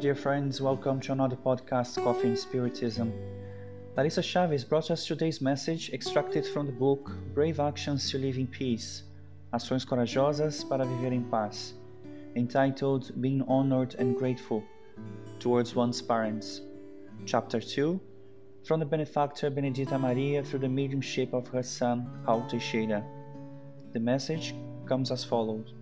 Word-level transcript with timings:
dear 0.00 0.14
friends. 0.14 0.62
Welcome 0.62 0.98
to 1.00 1.12
another 1.12 1.36
podcast, 1.36 2.02
Coffee 2.02 2.28
and 2.28 2.38
Spiritism. 2.38 3.12
Larissa 3.98 4.22
Chavez 4.22 4.64
brought 4.64 4.90
us 4.90 5.06
today's 5.06 5.42
message 5.42 5.90
extracted 5.90 6.46
from 6.46 6.64
the 6.64 6.72
book 6.72 7.12
Brave 7.34 7.60
Actions 7.60 8.10
to 8.10 8.16
Live 8.16 8.38
in 8.38 8.46
Peace 8.46 9.02
Ações 9.52 9.84
Corajosas 9.84 10.66
para 10.66 10.86
Viver 10.86 11.12
em 11.12 11.24
Paz, 11.24 11.74
entitled 12.34 13.12
Being 13.20 13.42
Honored 13.42 13.94
and 13.98 14.16
Grateful 14.16 14.64
Towards 15.38 15.76
One's 15.76 16.00
Parents. 16.00 16.62
Chapter 17.26 17.60
2 17.60 18.00
From 18.64 18.80
the 18.80 18.86
Benefactor 18.86 19.50
Benedita 19.50 19.98
Maria 19.98 20.42
through 20.42 20.60
the 20.60 20.68
mediumship 20.68 21.34
of 21.34 21.46
her 21.48 21.62
son, 21.62 22.08
Raul 22.26 22.48
Teixeira. 22.48 23.04
The 23.92 24.00
message 24.00 24.54
comes 24.86 25.10
as 25.10 25.24
follows. 25.24 25.74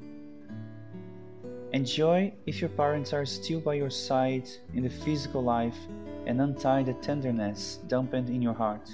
Enjoy 1.72 2.32
if 2.46 2.62
your 2.62 2.70
parents 2.70 3.12
are 3.12 3.27
still 3.27 3.60
by 3.60 3.74
your 3.74 3.90
side 3.90 4.48
in 4.72 4.84
the 4.84 4.88
physical 4.88 5.42
life 5.42 5.77
and 6.24 6.41
untie 6.41 6.82
the 6.82 6.94
tenderness 6.94 7.78
dampened 7.88 8.30
in 8.30 8.41
your 8.41 8.54
heart. 8.54 8.88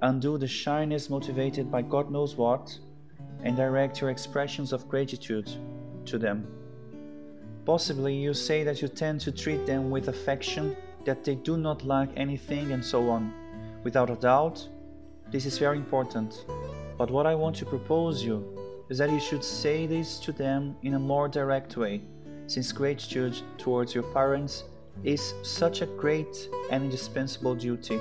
Undo 0.00 0.38
the 0.38 0.48
shyness 0.48 1.10
motivated 1.10 1.70
by 1.70 1.82
God 1.82 2.10
knows 2.10 2.34
what 2.34 2.78
and 3.42 3.56
direct 3.56 4.00
your 4.00 4.08
expressions 4.08 4.72
of 4.72 4.88
gratitude 4.88 5.50
to 6.06 6.18
them. 6.18 6.46
Possibly 7.66 8.14
you 8.14 8.32
say 8.32 8.64
that 8.64 8.80
you 8.80 8.88
tend 8.88 9.20
to 9.20 9.32
treat 9.32 9.66
them 9.66 9.90
with 9.90 10.08
affection, 10.08 10.74
that 11.04 11.24
they 11.24 11.34
do 11.34 11.58
not 11.58 11.84
lack 11.84 12.08
anything, 12.16 12.72
and 12.72 12.82
so 12.82 13.10
on. 13.10 13.34
Without 13.84 14.08
a 14.08 14.16
doubt, 14.16 14.66
this 15.30 15.44
is 15.44 15.58
very 15.58 15.76
important. 15.76 16.46
But 16.96 17.10
what 17.10 17.26
I 17.26 17.34
want 17.34 17.56
to 17.56 17.66
propose 17.66 18.24
you 18.24 18.59
is 18.90 18.98
that 18.98 19.10
you 19.10 19.20
should 19.20 19.44
say 19.44 19.86
this 19.86 20.18
to 20.18 20.32
them 20.32 20.76
in 20.82 20.94
a 20.94 20.98
more 20.98 21.28
direct 21.28 21.76
way, 21.76 22.02
since 22.48 22.72
gratitude 22.72 23.40
towards 23.56 23.94
your 23.94 24.04
parents 24.12 24.64
is 25.04 25.32
such 25.42 25.80
a 25.80 25.86
great 25.86 26.48
and 26.70 26.84
indispensable 26.84 27.54
duty 27.54 27.98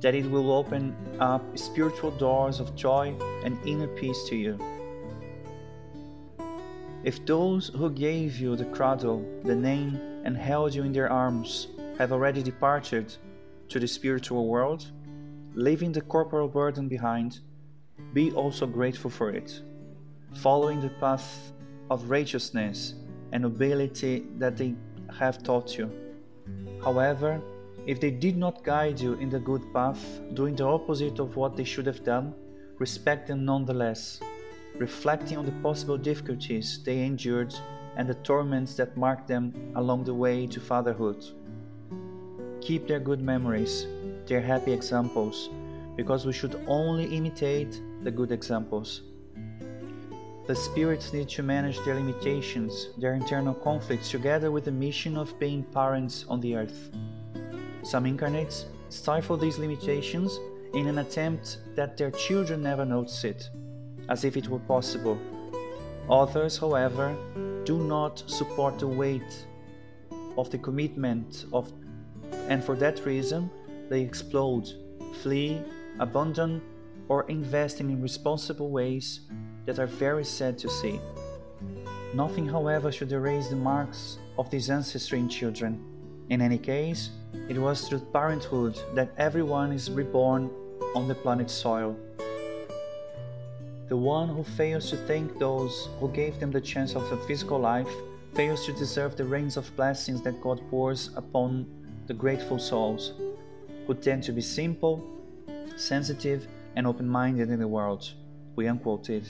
that 0.00 0.14
it 0.14 0.30
will 0.30 0.52
open 0.52 0.94
up 1.20 1.42
spiritual 1.56 2.10
doors 2.12 2.60
of 2.60 2.74
joy 2.74 3.14
and 3.44 3.58
inner 3.66 3.88
peace 3.88 4.24
to 4.28 4.36
you. 4.36 4.58
If 7.04 7.24
those 7.24 7.68
who 7.68 7.90
gave 7.90 8.38
you 8.38 8.56
the 8.56 8.64
cradle, 8.66 9.24
the 9.44 9.54
name, 9.54 10.00
and 10.24 10.36
held 10.36 10.74
you 10.74 10.82
in 10.82 10.92
their 10.92 11.10
arms 11.10 11.68
have 11.98 12.12
already 12.12 12.42
departed 12.42 13.14
to 13.68 13.78
the 13.78 13.86
spiritual 13.86 14.46
world, 14.48 14.86
leaving 15.54 15.92
the 15.92 16.00
corporal 16.00 16.48
burden 16.48 16.88
behind, 16.88 17.40
be 18.12 18.32
also 18.32 18.66
grateful 18.66 19.10
for 19.10 19.30
it, 19.30 19.60
following 20.34 20.80
the 20.80 20.90
path 21.00 21.52
of 21.90 22.10
righteousness 22.10 22.94
and 23.32 23.42
nobility 23.42 24.26
that 24.38 24.56
they 24.56 24.74
have 25.18 25.42
taught 25.42 25.76
you. 25.76 25.90
However, 26.82 27.40
if 27.86 28.00
they 28.00 28.10
did 28.10 28.36
not 28.36 28.64
guide 28.64 28.98
you 28.98 29.14
in 29.14 29.30
the 29.30 29.38
good 29.38 29.62
path, 29.72 30.20
doing 30.34 30.56
the 30.56 30.64
opposite 30.64 31.18
of 31.18 31.36
what 31.36 31.56
they 31.56 31.64
should 31.64 31.86
have 31.86 32.04
done, 32.04 32.34
respect 32.78 33.28
them 33.28 33.44
nonetheless, 33.44 34.20
reflecting 34.76 35.38
on 35.38 35.46
the 35.46 35.52
possible 35.62 35.96
difficulties 35.96 36.82
they 36.84 37.02
endured 37.02 37.54
and 37.96 38.08
the 38.08 38.14
torments 38.14 38.74
that 38.74 38.96
marked 38.96 39.28
them 39.28 39.72
along 39.76 40.04
the 40.04 40.14
way 40.14 40.46
to 40.46 40.60
fatherhood. 40.60 41.24
Keep 42.60 42.88
their 42.88 43.00
good 43.00 43.20
memories, 43.20 43.86
their 44.26 44.40
happy 44.40 44.72
examples, 44.72 45.48
because 45.96 46.26
we 46.26 46.32
should 46.32 46.60
only 46.66 47.04
imitate 47.16 47.80
the 48.02 48.10
good 48.10 48.32
examples. 48.32 49.02
The 50.46 50.54
spirits 50.54 51.12
need 51.12 51.28
to 51.30 51.42
manage 51.42 51.78
their 51.84 51.96
limitations, 51.96 52.90
their 52.98 53.14
internal 53.14 53.54
conflicts, 53.54 54.10
together 54.10 54.52
with 54.52 54.64
the 54.64 54.70
mission 54.70 55.16
of 55.16 55.38
being 55.40 55.64
parents 55.64 56.24
on 56.28 56.40
the 56.40 56.54
earth. 56.54 56.90
Some 57.82 58.06
incarnates 58.06 58.66
stifle 58.88 59.36
these 59.36 59.58
limitations 59.58 60.38
in 60.74 60.86
an 60.86 60.98
attempt 60.98 61.58
that 61.74 61.96
their 61.96 62.12
children 62.12 62.62
never 62.62 62.84
notice 62.84 63.24
it, 63.24 63.50
as 64.08 64.24
if 64.24 64.36
it 64.36 64.48
were 64.48 64.60
possible. 64.60 65.18
Others, 66.08 66.58
however, 66.58 67.16
do 67.64 67.78
not 67.78 68.22
support 68.28 68.78
the 68.78 68.86
weight 68.86 69.46
of 70.38 70.50
the 70.50 70.58
commitment 70.58 71.46
of 71.52 71.72
and 72.48 72.62
for 72.62 72.76
that 72.76 73.04
reason 73.04 73.50
they 73.88 74.00
explode, 74.00 74.68
flee, 75.22 75.60
abandon 75.98 76.60
or 77.08 77.24
investing 77.28 77.90
in 77.90 78.02
responsible 78.02 78.70
ways 78.70 79.20
that 79.64 79.78
are 79.78 79.86
very 79.86 80.24
sad 80.24 80.58
to 80.58 80.68
see. 80.68 81.00
Nothing, 82.14 82.46
however, 82.48 82.90
should 82.90 83.12
erase 83.12 83.48
the 83.48 83.56
marks 83.56 84.18
of 84.38 84.50
this 84.50 84.70
ancestry 84.70 85.18
in 85.18 85.28
children. 85.28 85.82
In 86.30 86.40
any 86.40 86.58
case, 86.58 87.10
it 87.48 87.58
was 87.58 87.88
through 87.88 88.00
parenthood 88.12 88.78
that 88.94 89.12
everyone 89.18 89.72
is 89.72 89.90
reborn 89.90 90.50
on 90.94 91.06
the 91.08 91.14
planet's 91.14 91.52
soil. 91.52 91.96
The 93.88 93.96
one 93.96 94.28
who 94.28 94.42
fails 94.42 94.90
to 94.90 94.96
thank 94.96 95.38
those 95.38 95.88
who 96.00 96.08
gave 96.08 96.40
them 96.40 96.50
the 96.50 96.60
chance 96.60 96.96
of 96.96 97.10
a 97.12 97.16
physical 97.28 97.60
life 97.60 97.88
fails 98.34 98.66
to 98.66 98.72
deserve 98.72 99.16
the 99.16 99.24
rains 99.24 99.56
of 99.56 99.74
blessings 99.76 100.22
that 100.22 100.40
God 100.40 100.60
pours 100.70 101.10
upon 101.16 101.66
the 102.06 102.14
grateful 102.14 102.58
souls, 102.58 103.12
who 103.86 103.94
tend 103.94 104.24
to 104.24 104.32
be 104.32 104.40
simple, 104.40 105.06
sensitive, 105.76 106.48
and 106.76 106.86
open 106.86 107.08
minded 107.08 107.50
in 107.50 107.58
the 107.58 107.66
world. 107.66 108.12
We 108.54 108.66
unquoted. 108.66 109.26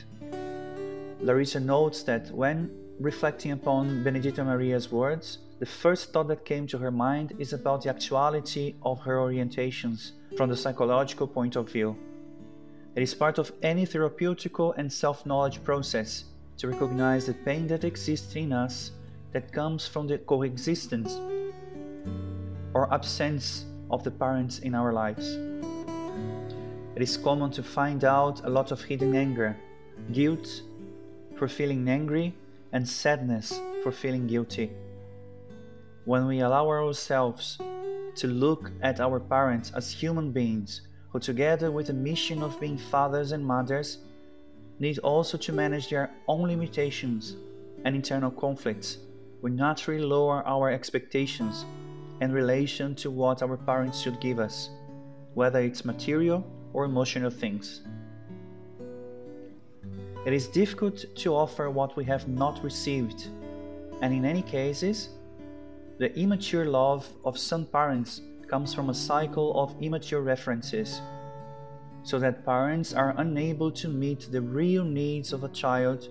Larissa 1.21 1.61
notes 1.61 2.03
that 2.03 2.31
when 2.31 2.71
reflecting 3.01 3.53
upon 3.53 4.05
Benedita 4.05 4.45
Maria's 4.45 4.91
words, 4.93 5.39
the 5.59 5.67
first 5.67 6.13
thought 6.13 6.29
that 6.29 6.45
came 6.45 6.67
to 6.67 6.79
her 6.79 6.91
mind 6.91 7.33
is 7.39 7.53
about 7.53 7.83
the 7.83 7.89
actuality 7.89 8.75
of 8.83 9.01
her 9.01 9.17
orientations 9.17 10.13
from 10.37 10.51
the 10.51 10.57
psychological 10.57 11.27
point 11.27 11.57
of 11.57 11.71
view. 11.71 11.97
It 12.95 13.03
is 13.03 13.15
part 13.15 13.39
of 13.39 13.53
any 13.63 13.87
therapeutical 13.87 14.75
and 14.77 14.93
self 14.93 15.25
knowledge 15.25 15.63
process 15.65 16.25
to 16.59 16.69
recognize 16.69 17.27
the 17.27 17.35
pain 17.35 17.67
that 17.69 17.85
exists 17.85 18.35
in 18.37 18.53
us 18.53 18.93
that 19.33 19.53
comes 19.53 19.87
from 19.87 20.07
the 20.07 20.19
coexistence 20.19 21.19
or 22.75 22.93
absence 22.93 23.65
of 23.91 24.03
the 24.05 24.11
parents 24.11 24.59
in 24.61 24.75
our 24.75 24.93
lives. 24.93 25.39
It 26.97 27.03
is 27.03 27.19
common 27.19 27.51
to 27.51 27.63
find 27.63 28.05
out 28.05 28.43
a 28.47 28.49
lot 28.49 28.73
of 28.73 28.81
hidden 28.81 29.15
anger, 29.15 29.55
guilt 30.15 30.63
for 31.37 31.47
feeling 31.47 31.87
angry, 31.91 32.35
and 32.73 32.89
sadness 32.89 33.61
for 33.83 33.93
feeling 33.93 34.27
guilty. 34.27 34.73
When 36.07 36.27
we 36.27 36.41
allow 36.41 36.67
ourselves 36.69 37.59
to 38.15 38.27
look 38.27 38.71
at 38.81 38.99
our 38.99 39.21
parents 39.21 39.73
as 39.75 39.93
human 39.93 40.33
beings 40.33 40.89
who, 41.11 41.21
together 41.21 41.71
with 41.71 41.89
the 41.89 41.93
mission 41.93 42.43
of 42.43 42.59
being 42.59 42.79
fathers 42.79 43.33
and 43.33 43.45
mothers, 43.45 43.99
need 44.79 44.99
also 45.01 45.37
to 45.37 45.53
manage 45.53 45.91
their 45.91 46.11
own 46.29 46.49
limitations 46.49 47.37
and 47.85 47.95
internal 47.95 48.31
conflicts, 48.31 48.97
we 49.43 49.51
naturally 49.51 50.01
lower 50.01 50.43
our 50.47 50.71
expectations 50.71 51.67
in 52.23 52.33
relation 52.33 52.95
to 52.95 53.11
what 53.11 53.43
our 53.43 53.59
parents 53.59 54.01
should 54.01 54.19
give 54.19 54.39
us, 54.39 54.71
whether 55.35 55.61
it's 55.61 55.85
material 55.85 56.43
or 56.77 56.85
emotional 56.85 57.31
things. 57.31 57.81
It 60.27 60.35
is 60.35 60.47
difficult 60.47 61.07
to 61.17 61.35
offer 61.35 61.71
what 61.71 61.97
we 61.97 62.05
have 62.05 62.29
not 62.29 62.63
received, 62.63 63.29
and 64.03 64.13
in 64.13 64.27
any 64.27 64.43
cases, 64.43 65.09
the 65.97 66.15
immature 66.19 66.67
love 66.67 67.09
of 67.25 67.39
some 67.39 67.65
parents 67.65 68.21
comes 68.47 68.75
from 68.75 68.91
a 68.91 68.95
cycle 68.95 69.59
of 69.59 69.75
immature 69.81 70.21
references, 70.21 71.01
so 72.03 72.19
that 72.19 72.45
parents 72.45 72.93
are 72.93 73.15
unable 73.17 73.71
to 73.71 73.89
meet 73.89 74.29
the 74.31 74.43
real 74.43 74.85
needs 74.85 75.33
of 75.33 75.45
a 75.45 75.49
child, 75.49 76.11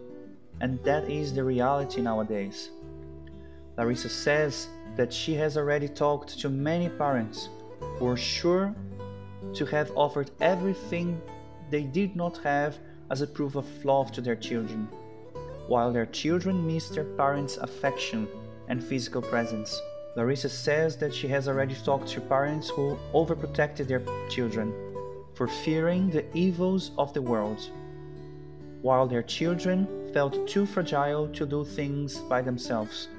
and 0.62 0.84
that 0.84 1.08
is 1.08 1.32
the 1.32 1.44
reality 1.44 2.02
nowadays. 2.02 2.72
Larissa 3.78 4.10
says 4.10 4.68
that 4.96 5.14
she 5.14 5.36
has 5.36 5.58
already 5.58 5.88
talked 5.88 6.40
to 6.40 6.50
many 6.50 6.90
parents 6.90 7.50
who 8.00 8.08
are 8.08 8.18
sure 8.18 8.74
to 9.54 9.66
have 9.66 9.92
offered 9.96 10.32
everything 10.42 11.22
they 11.70 11.84
did 11.84 12.16
not 12.16 12.38
have 12.38 12.78
as 13.10 13.22
a 13.22 13.28
proof 13.28 13.56
of 13.56 13.86
love 13.86 14.12
to 14.12 14.22
their 14.22 14.36
children, 14.36 14.88
while 15.68 15.92
their 15.92 16.06
children 16.08 16.66
miss 16.66 16.90
their 16.90 17.04
parents' 17.04 17.58
affection 17.58 18.28
and 18.68 18.84
physical 18.84 19.22
presence. 19.22 19.80
Larissa 20.16 20.50
says 20.50 20.98
that 20.98 21.14
she 21.14 21.28
has 21.28 21.48
already 21.48 21.76
talked 21.76 22.08
to 22.10 22.22
parents 22.22 22.70
who 22.70 22.98
overprotected 23.14 23.88
their 23.88 24.02
children 24.30 24.74
for 25.34 25.48
fearing 25.48 26.10
the 26.10 26.26
evils 26.36 26.92
of 26.98 27.14
the 27.14 27.22
world, 27.22 27.70
while 28.82 29.08
their 29.08 29.24
children 29.24 29.88
felt 30.14 30.48
too 30.48 30.66
fragile 30.66 31.28
to 31.30 31.46
do 31.46 31.66
things 31.66 32.20
by 32.20 32.42
themselves. 32.42 33.10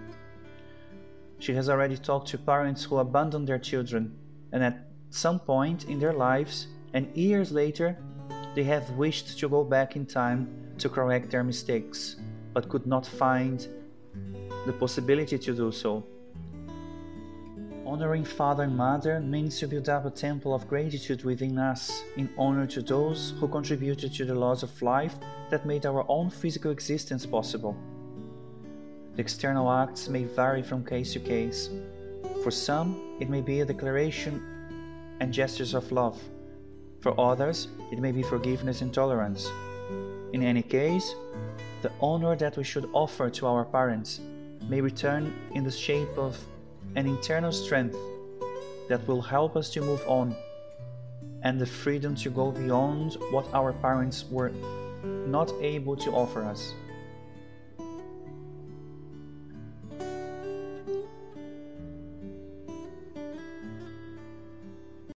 She 1.38 1.52
has 1.54 1.68
already 1.68 1.98
talked 1.98 2.28
to 2.28 2.38
parents 2.38 2.84
who 2.84 2.96
abandoned 2.96 3.46
their 3.46 3.58
children 3.58 4.16
and 4.52 4.64
at 4.64 4.88
some 5.16 5.38
point 5.38 5.84
in 5.84 5.98
their 5.98 6.12
lives, 6.12 6.68
and 6.92 7.14
years 7.16 7.50
later, 7.50 7.96
they 8.54 8.64
have 8.64 8.88
wished 8.90 9.38
to 9.38 9.48
go 9.48 9.64
back 9.64 9.96
in 9.96 10.06
time 10.06 10.48
to 10.78 10.88
correct 10.88 11.30
their 11.30 11.42
mistakes, 11.42 12.16
but 12.52 12.68
could 12.68 12.86
not 12.86 13.06
find 13.06 13.66
the 14.66 14.72
possibility 14.72 15.38
to 15.38 15.54
do 15.54 15.72
so. 15.72 16.04
Honoring 17.86 18.24
father 18.24 18.64
and 18.64 18.76
mother 18.76 19.20
means 19.20 19.60
to 19.60 19.68
build 19.68 19.88
up 19.88 20.04
a 20.04 20.10
temple 20.10 20.52
of 20.52 20.66
gratitude 20.68 21.24
within 21.24 21.56
us 21.56 22.02
in 22.16 22.28
honor 22.36 22.66
to 22.66 22.82
those 22.82 23.32
who 23.38 23.46
contributed 23.46 24.12
to 24.12 24.24
the 24.24 24.34
laws 24.34 24.62
of 24.62 24.82
life 24.82 25.14
that 25.50 25.64
made 25.64 25.86
our 25.86 26.04
own 26.08 26.28
physical 26.28 26.72
existence 26.72 27.24
possible. 27.24 27.76
The 29.14 29.22
external 29.22 29.70
acts 29.70 30.08
may 30.08 30.24
vary 30.24 30.62
from 30.62 30.84
case 30.84 31.12
to 31.12 31.20
case. 31.20 31.70
For 32.42 32.50
some, 32.50 33.16
it 33.20 33.30
may 33.30 33.40
be 33.40 33.60
a 33.60 33.64
declaration 33.64 34.55
and 35.20 35.32
gestures 35.32 35.74
of 35.74 35.90
love. 35.92 36.20
For 37.00 37.18
others, 37.20 37.68
it 37.92 37.98
may 37.98 38.12
be 38.12 38.22
forgiveness 38.22 38.82
and 38.82 38.92
tolerance. 38.92 39.48
In 40.32 40.42
any 40.42 40.62
case, 40.62 41.14
the 41.82 41.92
honor 42.00 42.34
that 42.36 42.56
we 42.56 42.64
should 42.64 42.88
offer 42.92 43.30
to 43.30 43.46
our 43.46 43.64
parents 43.64 44.20
may 44.68 44.80
return 44.80 45.32
in 45.52 45.64
the 45.64 45.70
shape 45.70 46.16
of 46.16 46.36
an 46.96 47.06
internal 47.06 47.52
strength 47.52 47.96
that 48.88 49.06
will 49.06 49.22
help 49.22 49.56
us 49.56 49.70
to 49.70 49.80
move 49.80 50.02
on 50.06 50.34
and 51.42 51.60
the 51.60 51.66
freedom 51.66 52.14
to 52.16 52.30
go 52.30 52.50
beyond 52.50 53.14
what 53.30 53.46
our 53.54 53.72
parents 53.72 54.24
were 54.30 54.50
not 55.04 55.52
able 55.60 55.96
to 55.96 56.10
offer 56.10 56.42
us. 56.42 56.74